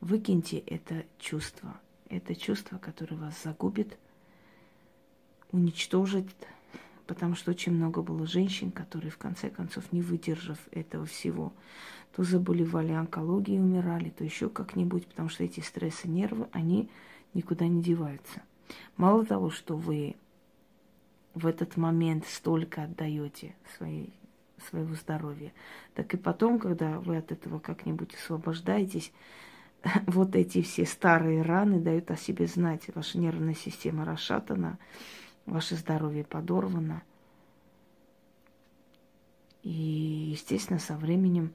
Выкиньте 0.00 0.58
это 0.58 1.04
чувство. 1.18 1.78
Это 2.08 2.34
чувство, 2.34 2.78
которое 2.78 3.16
вас 3.16 3.40
загубит, 3.42 3.96
уничтожит, 5.52 6.26
потому 7.06 7.36
что 7.36 7.52
очень 7.52 7.72
много 7.72 8.02
было 8.02 8.26
женщин, 8.26 8.72
которые 8.72 9.12
в 9.12 9.18
конце 9.18 9.48
концов, 9.48 9.92
не 9.92 10.02
выдержав 10.02 10.58
этого 10.72 11.06
всего, 11.06 11.52
то 12.16 12.24
заболевали 12.24 12.90
онкологией, 12.92 13.60
умирали, 13.60 14.10
то 14.10 14.24
еще 14.24 14.48
как-нибудь, 14.48 15.06
потому 15.06 15.28
что 15.28 15.44
эти 15.44 15.60
стрессы, 15.60 16.08
нервы, 16.08 16.48
они 16.50 16.90
никуда 17.32 17.68
не 17.68 17.80
деваются. 17.80 18.42
Мало 18.96 19.24
того, 19.24 19.50
что 19.50 19.76
вы 19.76 20.16
в 21.34 21.46
этот 21.46 21.76
момент 21.76 22.26
столько 22.26 22.84
отдаете 22.84 23.54
своей, 23.76 24.12
своего 24.68 24.94
здоровья, 24.94 25.52
так 25.94 26.12
и 26.14 26.16
потом, 26.16 26.58
когда 26.58 26.98
вы 27.00 27.16
от 27.16 27.32
этого 27.32 27.58
как-нибудь 27.58 28.14
освобождаетесь, 28.14 29.12
вот 30.06 30.36
эти 30.36 30.62
все 30.62 30.86
старые 30.86 31.42
раны 31.42 31.80
дают 31.80 32.10
о 32.10 32.16
себе 32.16 32.46
знать. 32.46 32.94
Ваша 32.94 33.18
нервная 33.18 33.54
система 33.54 34.04
расшатана, 34.04 34.78
ваше 35.46 35.76
здоровье 35.76 36.24
подорвано. 36.24 37.02
И, 39.62 39.70
естественно, 40.32 40.78
со 40.78 40.96
временем 40.96 41.52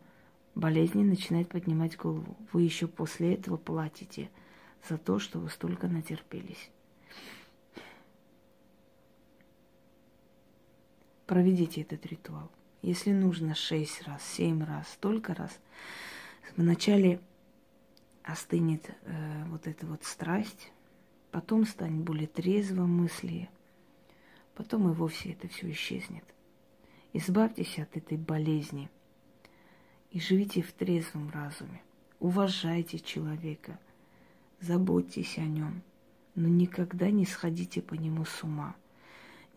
болезни 0.54 1.04
начинают 1.04 1.50
поднимать 1.50 1.98
голову. 1.98 2.38
Вы 2.54 2.62
еще 2.62 2.88
после 2.88 3.34
этого 3.34 3.58
платите 3.58 4.30
за 4.88 4.98
то, 4.98 5.20
что 5.20 5.40
вы 5.40 5.50
столько 5.50 5.88
натерпелись. 5.88 6.70
Проведите 11.26 11.82
этот 11.82 12.06
ритуал. 12.06 12.52
Если 12.84 13.12
нужно 13.12 13.56
шесть 13.56 14.04
раз, 14.04 14.24
семь 14.24 14.64
раз, 14.64 14.90
столько 14.90 15.34
раз, 15.34 15.60
вначале 16.56 17.20
остынет 18.22 18.92
э, 19.02 19.46
вот 19.48 19.66
эта 19.66 19.88
вот 19.88 20.04
страсть, 20.04 20.72
потом 21.32 21.66
станет 21.66 22.04
более 22.04 22.28
трезво 22.28 22.86
мысли, 22.86 23.50
потом 24.54 24.92
и 24.92 24.94
вовсе 24.94 25.32
это 25.32 25.48
все 25.48 25.72
исчезнет. 25.72 26.24
Избавьтесь 27.14 27.80
от 27.80 27.98
этой 27.98 28.18
болезни 28.18 28.92
и 30.12 30.20
живите 30.20 30.62
в 30.62 30.72
трезвом 30.74 31.32
разуме. 31.32 31.82
Уважайте 32.20 33.00
человека, 33.00 33.80
заботьтесь 34.60 35.40
о 35.40 35.46
нем, 35.46 35.82
но 36.36 36.48
никогда 36.48 37.10
не 37.10 37.26
сходите 37.26 37.82
по 37.82 37.96
нему 37.96 38.26
с 38.26 38.44
ума– 38.44 38.76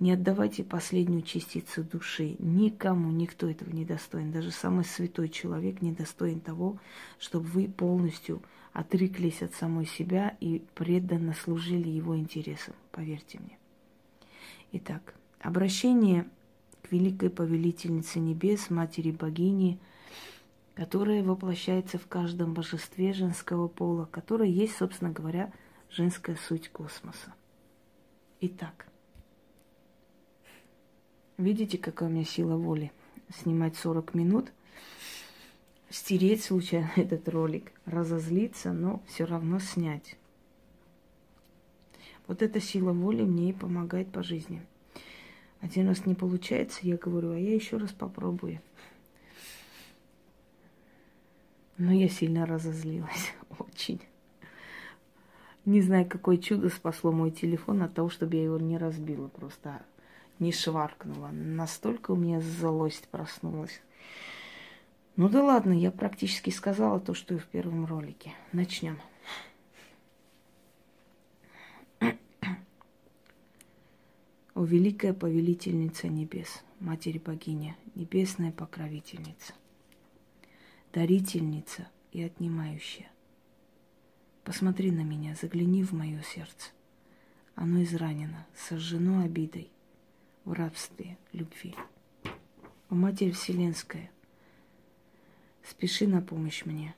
не 0.01 0.13
отдавайте 0.13 0.63
последнюю 0.63 1.23
частицу 1.23 1.83
души. 1.83 2.37
Никому, 2.39 3.11
никто 3.11 3.49
этого 3.49 3.71
не 3.71 3.85
достоин. 3.85 4.31
Даже 4.31 4.51
самый 4.51 4.85
святой 4.85 5.29
человек 5.29 5.83
не 5.83 5.93
достоин 5.93 6.41
того, 6.41 6.79
чтобы 7.19 7.47
вы 7.47 7.69
полностью 7.69 8.43
отреклись 8.73 9.43
от 9.43 9.55
самой 9.55 9.87
себя 9.87 10.37
и 10.41 10.63
преданно 10.75 11.35
служили 11.35 11.89
его 11.89 12.17
интересам. 12.17 12.75
Поверьте 12.93 13.41
мне. 13.41 13.59
Итак, 14.71 15.15
обращение 15.41 16.29
к 16.83 16.93
великой 16.93 17.31
повелительнице 17.31 18.21
небес, 18.21 18.71
матери 18.71 19.11
богини, 19.11 19.81
которая 20.75 21.25
воплощается 21.25 21.99
в 21.99 22.07
каждом 22.07 22.55
божестве 22.55 23.13
женского 23.13 23.67
пола, 23.67 24.05
которая 24.05 24.49
есть, 24.49 24.77
собственно 24.77 25.11
говоря, 25.11 25.53
женская 25.91 26.37
суть 26.37 26.69
космоса. 26.69 27.35
Итак, 28.41 28.87
Видите, 31.39 31.79
какая 31.79 32.09
у 32.09 32.13
меня 32.13 32.25
сила 32.25 32.57
воли? 32.57 32.91
Снимать 33.33 33.77
40 33.77 34.15
минут, 34.15 34.53
стереть 35.89 36.43
случайно 36.43 36.91
этот 36.97 37.29
ролик, 37.29 37.71
разозлиться, 37.87 38.73
но 38.73 39.01
все 39.07 39.25
равно 39.25 39.61
снять. 39.61 40.17
Вот 42.27 42.43
эта 42.43 42.61
сила 42.61 42.93
воли 42.93 43.23
мне 43.23 43.51
и 43.51 43.53
помогает 43.53 44.11
по 44.11 44.25
жизни. 44.25 44.67
Один 45.61 45.87
раз 45.87 46.07
не 46.07 46.17
получается, 46.17 46.81
я 46.83 46.97
говорю, 46.97 47.31
а 47.31 47.39
я 47.39 47.55
еще 47.55 47.77
раз 47.77 47.93
попробую. 47.93 48.61
Но 51.77 51.93
я 51.93 52.09
сильно 52.09 52.47
разозлилась, 52.47 53.33
очень. 53.61 54.01
Не 55.65 55.83
знаю, 55.83 56.05
какое 56.07 56.39
чудо 56.39 56.69
спасло 56.69 57.13
мой 57.13 57.31
телефон 57.31 57.83
от 57.83 57.95
того, 57.95 58.09
чтобы 58.09 58.35
я 58.35 58.45
его 58.45 58.59
не 58.59 58.77
разбила 58.77 59.29
просто 59.29 59.83
не 60.39 60.53
шваркнула. 60.53 61.29
Настолько 61.29 62.13
у 62.13 62.17
меня 62.17 62.41
злость 62.41 63.09
проснулась. 63.09 63.81
Ну 65.17 65.29
да 65.29 65.43
ладно, 65.43 65.73
я 65.73 65.91
практически 65.91 66.51
сказала 66.51 67.01
то, 67.01 67.15
что 67.15 67.35
и 67.35 67.39
в 67.39 67.47
первом 67.47 67.87
ролике. 67.87 68.35
Начнем. 68.53 68.99
О 74.55 74.65
великая 74.65 75.13
повелительница 75.13 76.09
небес, 76.09 76.63
Матерь 76.81 77.21
Богиня, 77.21 77.77
небесная 77.95 78.51
покровительница, 78.51 79.55
дарительница 80.93 81.89
и 82.11 82.23
отнимающая. 82.23 83.11
Посмотри 84.43 84.91
на 84.91 85.03
меня, 85.03 85.37
загляни 85.41 85.85
в 85.85 85.93
мое 85.93 86.23
сердце. 86.23 86.71
Оно 87.55 87.83
изранено, 87.83 88.47
сожжено 88.57 89.25
обидой 89.25 89.71
в 90.49 90.53
рабстве 90.55 91.19
любви. 91.35 91.75
О, 92.89 92.95
Матерь 92.95 93.33
Вселенская, 93.33 94.11
спеши 95.63 96.07
на 96.07 96.23
помощь 96.23 96.65
мне. 96.65 96.95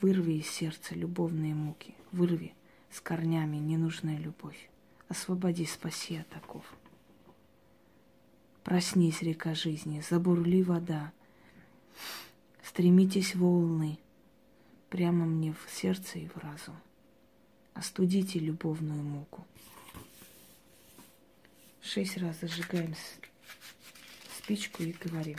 Вырви 0.00 0.34
из 0.34 0.48
сердца 0.48 0.94
любовные 0.94 1.52
муки, 1.52 1.96
вырви 2.12 2.54
с 2.90 3.00
корнями 3.00 3.56
ненужная 3.56 4.18
любовь. 4.18 4.70
Освободи, 5.08 5.66
спаси 5.66 6.18
от 6.18 6.36
оков. 6.36 6.64
Проснись, 8.62 9.22
река 9.22 9.54
жизни, 9.54 10.00
забурли 10.08 10.62
вода. 10.62 11.12
Стремитесь 12.62 13.34
волны 13.34 13.98
прямо 14.90 15.24
мне 15.24 15.52
в 15.54 15.70
сердце 15.70 16.20
и 16.20 16.28
в 16.28 16.36
разум. 16.36 16.76
Остудите 17.74 18.38
любовную 18.38 19.02
муку. 19.02 19.44
Шесть 21.84 22.16
раз 22.16 22.40
зажигаем 22.40 22.94
спичку 24.38 24.82
и 24.82 24.92
говорим. 24.92 25.36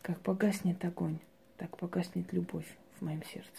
Как 0.00 0.20
погаснет 0.20 0.82
огонь, 0.84 1.18
так 1.56 1.76
погаснет 1.76 2.32
любовь 2.32 2.68
в 2.96 3.04
моем 3.04 3.22
сердце. 3.24 3.50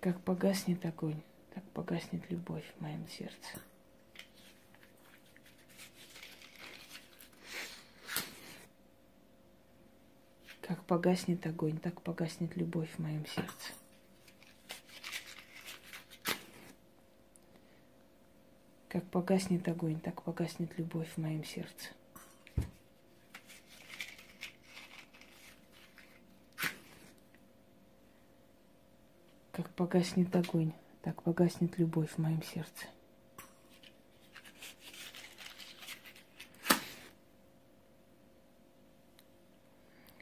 Как 0.00 0.20
погаснет 0.22 0.84
огонь, 0.84 1.22
так 1.54 1.62
погаснет 1.70 2.28
любовь 2.28 2.64
в 2.76 2.82
моем 2.82 3.06
сердце. 3.08 3.60
Как 10.66 10.82
погаснет 10.82 11.46
огонь, 11.46 11.78
так 11.78 12.02
погаснет 12.02 12.56
любовь 12.56 12.90
в 12.90 12.98
моем 12.98 13.24
сердце. 13.24 13.72
Как 18.88 19.04
погаснет 19.10 19.68
огонь, 19.68 20.00
так 20.00 20.20
погаснет 20.22 20.76
любовь 20.76 21.08
в 21.14 21.18
моем 21.18 21.44
сердце. 21.44 21.90
Как 29.52 29.70
погаснет 29.70 30.34
огонь, 30.34 30.72
так 31.02 31.22
погаснет 31.22 31.78
любовь 31.78 32.10
в 32.10 32.18
моем 32.18 32.42
сердце. 32.42 32.86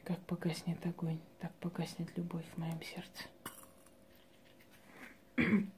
Как 0.05 0.14
погаснет 0.25 0.85
огонь, 0.85 1.19
так 1.39 1.53
погаснет 1.55 2.15
любовь 2.17 2.45
в 2.53 2.57
моем 2.57 2.81
сердце. 2.81 3.23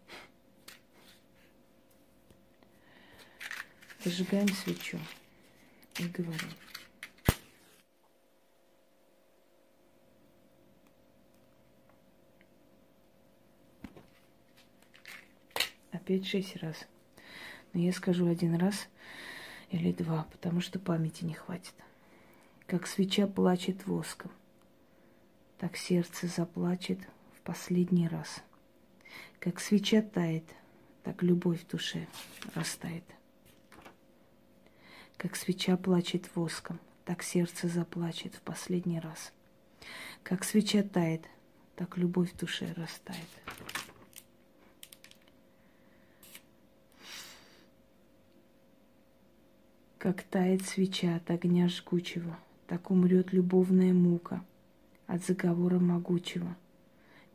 Зажигаем 4.04 4.48
свечу 4.50 5.00
и 6.00 6.08
говорим. 6.08 6.52
Опять 15.92 16.26
шесть 16.26 16.56
раз. 16.58 16.88
Но 17.74 17.82
я 17.82 17.92
скажу 17.92 18.30
один 18.30 18.56
раз 18.56 18.88
или 19.72 19.92
два, 19.92 20.24
потому 20.32 20.62
что 20.62 20.80
памяти 20.80 21.26
не 21.26 21.34
хватит. 21.34 21.74
Как 22.67 22.86
свеча 22.86 23.27
плачет 23.27 23.88
воском, 23.88 24.30
так 25.58 25.77
сердце 25.77 26.27
заплачет 26.27 26.99
в 27.38 27.41
последний 27.43 28.10
раз. 28.10 28.43
Как 29.39 29.62
свеча 29.62 30.01
тает, 30.01 30.43
так 31.01 31.23
любовь 31.23 31.63
в 31.63 31.67
душе 31.69 32.08
растает. 32.56 33.06
Как 35.15 35.38
свеча 35.38 35.77
плачет 35.77 36.30
воском, 36.36 36.77
так 37.06 37.23
сердце 37.23 37.69
заплачет 37.69 38.36
в 38.36 38.41
последний 38.41 38.99
раз. 38.99 39.32
Как 40.21 40.43
свеча 40.43 40.84
тает, 40.84 41.25
так 41.77 41.97
любовь 41.97 42.34
в 42.34 42.38
душе 42.38 42.73
растает. 42.73 43.30
Как 49.97 50.23
тает 50.23 50.65
свеча 50.65 51.15
от 51.15 51.32
огня 51.32 51.69
жгучего– 51.69 52.38
так 52.67 52.91
умрет 52.91 53.34
любовная 53.34 53.93
мука 53.93 54.43
от 55.08 55.25
заговора 55.25 55.80
могучего. 55.80 56.56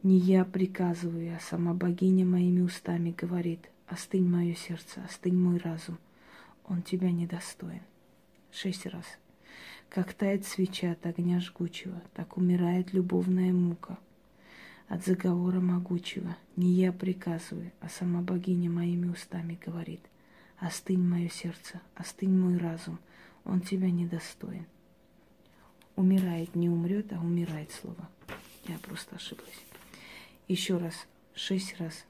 Не 0.03 0.19
я 0.19 0.45
приказываю, 0.45 1.37
а 1.37 1.41
сама 1.41 1.75
богиня 1.75 2.27
моими 2.27 2.61
устами 2.61 3.15
говорит, 3.17 3.71
остынь 3.87 4.29
мое 4.29 4.55
сердце, 4.55 5.03
остынь 5.05 5.37
мой 5.37 5.59
разум, 5.59 5.99
он 6.65 6.83
тебя 6.83 7.11
недостоин. 7.11 7.83
Шесть 8.51 8.87
раз. 8.87 9.07
Как 9.89 10.13
тает 10.13 10.47
свеча 10.47 10.93
от 10.93 11.07
огня 11.07 11.41
жгучего, 11.41 12.03
так 12.15 12.37
умирает 12.37 12.93
любовная 12.93 13.53
мука 13.53 13.99
от 14.89 15.05
заговора 15.05 15.61
могучего. 15.61 16.37
Не 16.57 16.71
я 16.73 16.93
приказываю, 16.93 17.73
а 17.81 17.89
сама 17.89 18.21
богиня 18.21 18.71
моими 18.71 19.09
устами 19.09 19.59
говорит. 19.65 20.01
Остынь 20.59 21.03
мое 21.03 21.29
сердце, 21.29 21.81
остынь 21.95 22.39
мой 22.39 22.59
разум, 22.59 22.99
он 23.45 23.61
тебя 23.61 23.91
недостоин. 23.91 24.67
Умирает, 25.97 26.55
не 26.55 26.69
умрет, 26.69 27.13
а 27.13 27.21
умирает 27.21 27.71
слово. 27.71 28.09
Я 28.67 28.79
просто 28.79 29.17
ошиблась. 29.17 29.65
Еще 30.49 30.79
раз, 30.79 30.95
шесть 31.35 31.79
раз. 31.79 32.05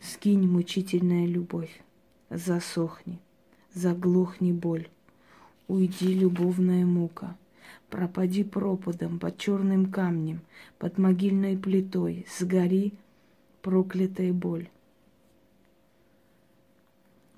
Скинь 0.00 0.46
мучительная 0.46 1.26
любовь, 1.26 1.82
засохни, 2.28 3.18
заглохни 3.72 4.52
боль, 4.52 4.88
уйди 5.66 6.12
любовная 6.12 6.84
мука, 6.84 7.36
пропади 7.88 8.44
пропадом 8.44 9.18
под 9.18 9.38
черным 9.38 9.90
камнем, 9.90 10.40
под 10.78 10.98
могильной 10.98 11.56
плитой, 11.56 12.26
сгори 12.38 12.92
проклятая 13.62 14.32
боль. 14.32 14.68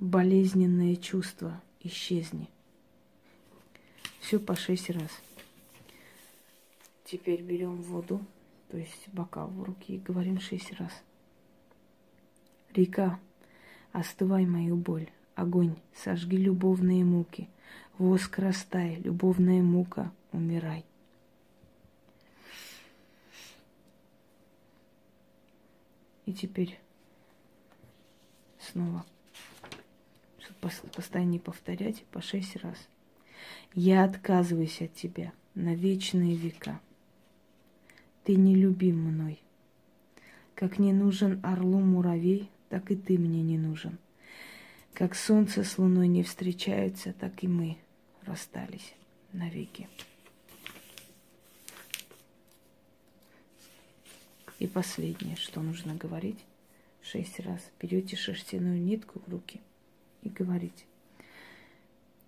Болезненное 0.00 0.96
чувство 0.96 1.62
исчезни. 1.80 2.48
Все 4.26 4.40
по 4.40 4.56
шесть 4.56 4.90
раз. 4.90 5.10
Теперь 7.04 7.42
берем 7.42 7.80
воду, 7.80 8.20
то 8.68 8.76
есть 8.76 9.08
бокал 9.12 9.46
в 9.46 9.62
руки, 9.62 9.94
и 9.94 9.98
говорим 9.98 10.40
шесть 10.40 10.72
раз. 10.80 10.90
Река, 12.74 13.20
остывай 13.92 14.44
мою 14.44 14.74
боль, 14.74 15.08
огонь, 15.36 15.76
сожги 15.94 16.38
любовные 16.38 17.04
муки, 17.04 17.48
воск 17.98 18.40
растай, 18.40 18.96
любовная 18.96 19.62
мука, 19.62 20.12
умирай. 20.32 20.84
И 26.24 26.32
теперь 26.32 26.80
снова, 28.58 29.06
постоянно 30.96 31.30
не 31.30 31.38
повторять, 31.38 32.04
по 32.06 32.20
шесть 32.20 32.56
раз. 32.56 32.76
Я 33.74 34.04
отказываюсь 34.04 34.80
от 34.80 34.94
тебя 34.94 35.32
на 35.54 35.74
вечные 35.74 36.36
века. 36.36 36.80
Ты 38.24 38.36
не 38.36 38.54
любим 38.54 39.00
мной. 39.02 39.40
Как 40.54 40.78
не 40.78 40.92
нужен 40.92 41.40
орлу 41.42 41.80
муравей, 41.80 42.50
так 42.68 42.90
и 42.90 42.96
ты 42.96 43.18
мне 43.18 43.42
не 43.42 43.58
нужен. 43.58 43.98
Как 44.94 45.14
солнце 45.14 45.62
с 45.62 45.76
луной 45.78 46.08
не 46.08 46.22
встречаются, 46.22 47.12
так 47.12 47.44
и 47.44 47.48
мы 47.48 47.76
расстались 48.24 48.94
навеки. 49.32 49.88
И 54.58 54.66
последнее, 54.66 55.36
что 55.36 55.60
нужно 55.60 55.94
говорить, 55.94 56.38
шесть 57.02 57.40
раз. 57.40 57.60
Берете 57.80 58.16
шерстяную 58.16 58.80
нитку 58.80 59.20
в 59.20 59.28
руки 59.28 59.60
и 60.22 60.30
говорите. 60.30 60.84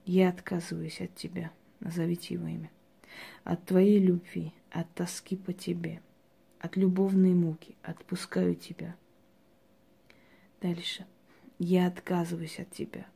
Я 0.08 0.30
отказываюсь 0.30 1.00
от 1.00 1.14
тебя. 1.14 1.52
Назовите 1.80 2.34
его 2.34 2.46
имя. 2.46 2.70
От 3.44 3.64
твоей 3.64 4.00
любви, 4.00 4.52
от 4.70 4.92
тоски 4.94 5.36
по 5.36 5.52
тебе, 5.52 6.00
от 6.58 6.76
любовной 6.76 7.34
муки 7.34 7.76
отпускаю 7.82 8.56
тебя– 8.56 8.96
Дальше. 10.60 11.06
Я 11.60 11.86
отказываюсь 11.86 12.58
от 12.58 12.70
тебя, 12.70 13.06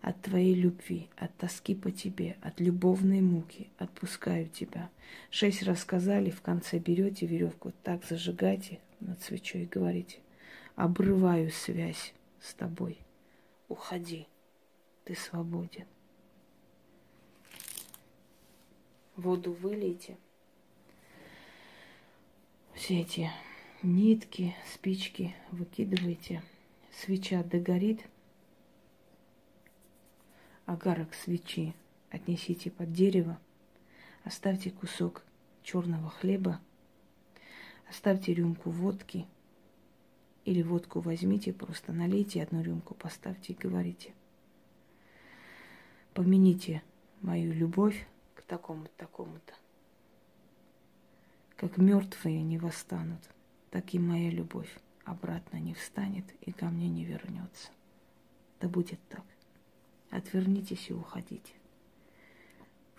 от 0.00 0.20
твоей 0.22 0.54
любви, 0.54 1.08
от 1.16 1.36
тоски 1.36 1.74
по 1.74 1.90
тебе, 1.90 2.36
от 2.40 2.60
любовной 2.60 3.20
муки. 3.20 3.70
Отпускаю 3.78 4.48
тебя. 4.48 4.90
Шесть 5.30 5.62
раз 5.62 5.80
сказали, 5.80 6.30
в 6.30 6.42
конце 6.42 6.78
берете 6.78 7.26
веревку, 7.26 7.72
так 7.82 8.04
зажигайте 8.04 8.80
над 9.00 9.20
свечой 9.20 9.62
и 9.62 9.66
говорите. 9.66 10.18
Обрываю 10.74 11.50
связь 11.50 12.14
с 12.40 12.54
тобой. 12.54 12.98
Уходи. 13.68 14.26
Ты 15.04 15.16
свободен. 15.16 15.86
Воду 19.16 19.52
вылейте. 19.52 20.16
Все 22.74 23.00
эти 23.00 23.30
нитки, 23.82 24.54
спички 24.72 25.34
выкидывайте. 25.50 26.42
Свеча 26.90 27.42
догорит, 27.42 28.02
агарок 30.66 31.14
свечи 31.14 31.74
отнесите 32.10 32.70
под 32.70 32.92
дерево, 32.92 33.38
оставьте 34.24 34.70
кусок 34.70 35.24
черного 35.62 36.10
хлеба, 36.10 36.60
оставьте 37.88 38.34
рюмку 38.34 38.70
водки. 38.70 39.26
Или 40.44 40.62
водку 40.62 41.00
возьмите, 41.00 41.52
просто 41.52 41.92
налейте 41.92 42.42
одну 42.42 42.62
рюмку, 42.62 42.94
поставьте 42.94 43.52
и 43.52 43.56
говорите. 43.56 44.12
Помяните 46.14 46.82
мою 47.20 47.52
любовь 47.52 48.06
такому-то, 48.52 48.90
такому-то. 48.98 49.54
Как 51.56 51.78
мертвые 51.78 52.42
не 52.42 52.58
восстанут, 52.58 53.30
так 53.70 53.94
и 53.94 53.98
моя 53.98 54.30
любовь 54.30 54.68
обратно 55.04 55.56
не 55.56 55.72
встанет 55.72 56.26
и 56.42 56.52
ко 56.52 56.66
мне 56.66 56.90
не 56.90 57.06
вернется. 57.06 57.70
Да 58.60 58.68
будет 58.68 59.00
так. 59.08 59.24
Отвернитесь 60.10 60.90
и 60.90 60.92
уходите. 60.92 61.54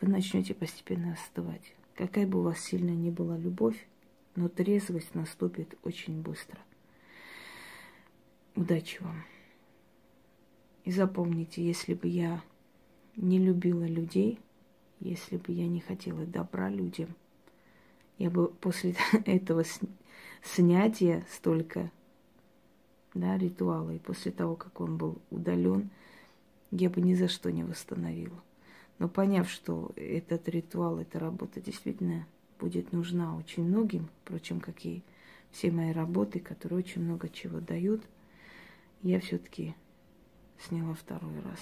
Вы 0.01 0.07
начнете 0.07 0.55
постепенно 0.55 1.13
остывать. 1.13 1.75
Какая 1.93 2.25
бы 2.25 2.39
у 2.39 2.41
вас 2.41 2.59
сильная 2.59 2.95
ни 2.95 3.11
была 3.11 3.37
любовь, 3.37 3.87
но 4.35 4.49
трезвость 4.49 5.13
наступит 5.13 5.77
очень 5.83 6.19
быстро. 6.23 6.59
Удачи 8.55 9.03
вам. 9.03 9.23
И 10.83 10.91
запомните, 10.91 11.63
если 11.63 11.93
бы 11.93 12.07
я 12.07 12.41
не 13.15 13.37
любила 13.37 13.85
людей, 13.85 14.39
если 15.03 15.37
бы 15.37 15.51
я 15.51 15.67
не 15.67 15.81
хотела 15.81 16.25
добра 16.25 16.69
людям, 16.69 17.09
я 18.17 18.29
бы 18.29 18.47
после 18.47 18.95
этого 19.25 19.63
снятия 20.41 21.25
столько 21.29 21.91
да, 23.13 23.37
ритуала, 23.37 23.91
и 23.91 23.99
после 23.99 24.31
того, 24.31 24.55
как 24.55 24.79
он 24.79 24.97
был 24.97 25.21
удален, 25.29 25.89
я 26.71 26.89
бы 26.89 27.01
ни 27.01 27.13
за 27.13 27.27
что 27.27 27.51
не 27.51 27.63
восстановила. 27.63 28.41
Но 28.99 29.09
поняв, 29.09 29.49
что 29.49 29.91
этот 29.95 30.47
ритуал, 30.47 30.99
эта 30.99 31.19
работа 31.19 31.59
действительно 31.59 32.25
будет 32.59 32.93
нужна 32.93 33.35
очень 33.35 33.63
многим, 33.63 34.09
впрочем, 34.23 34.59
как 34.59 34.85
и 34.85 35.03
все 35.51 35.71
мои 35.71 35.91
работы, 35.91 36.39
которые 36.39 36.79
очень 36.79 37.01
много 37.01 37.27
чего 37.29 37.59
дают, 37.59 38.01
я 39.01 39.19
все-таки 39.19 39.75
сняла 40.59 40.93
второй 40.93 41.39
раз, 41.41 41.59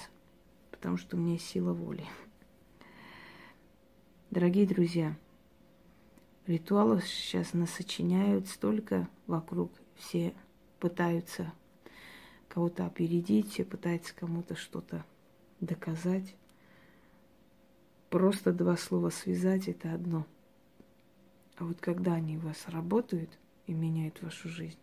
потому 0.70 0.96
что 0.96 1.16
у 1.16 1.20
меня 1.20 1.38
сила 1.38 1.72
воли. 1.72 2.06
Дорогие 4.32 4.66
друзья, 4.66 5.14
ритуалов 6.46 7.06
сейчас 7.06 7.52
насочиняют 7.52 8.48
столько 8.48 9.06
вокруг, 9.26 9.70
все 9.94 10.32
пытаются 10.80 11.52
кого-то 12.48 12.86
опередить, 12.86 13.50
все 13.50 13.66
пытаются 13.66 14.14
кому-то 14.14 14.56
что-то 14.56 15.04
доказать. 15.60 16.34
Просто 18.08 18.54
два 18.54 18.78
слова 18.78 19.10
связать– 19.10 19.68
это 19.68 19.92
одно. 19.92 20.26
А 21.58 21.64
вот 21.64 21.82
когда 21.82 22.14
они 22.14 22.38
у 22.38 22.40
вас 22.40 22.66
работают 22.68 23.28
и 23.66 23.74
меняют 23.74 24.22
вашу 24.22 24.48
жизнь, 24.48 24.78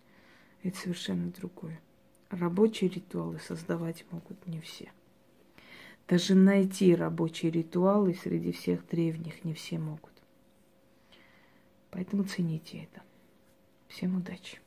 это 0.62 0.78
совершенно 0.78 1.32
другое. 1.32 1.82
Рабочие 2.30 2.92
ритуалы 2.92 3.40
создавать 3.40 4.06
могут 4.12 4.46
не 4.46 4.62
все. 4.62 4.92
Даже 6.10 6.34
найти 6.34 6.95
рабочие 6.95 7.52
ритуалы 7.52 8.15
среди 8.15 8.52
всех 8.52 8.88
древних 8.88 9.45
не 9.45 9.54
все 9.54 9.78
могут. 9.78 10.12
Поэтому 11.91 12.24
цените 12.24 12.80
это. 12.91 13.04
Всем 13.88 14.17
удачи! 14.17 14.58